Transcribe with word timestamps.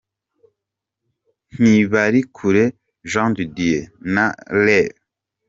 Ntibarikure 1.55 2.63
Jean 3.11 3.29
de 3.37 3.43
Dieu 3.55 3.81
na 4.13 4.25
Rev. 4.63 4.91